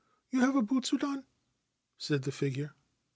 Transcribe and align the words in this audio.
You 0.31 0.39
have 0.39 0.55
a 0.55 0.63
butsudan?' 0.63 1.17
2 1.19 1.23
said 1.99 2.23
the 2.23 2.31
figure. 2.31 2.73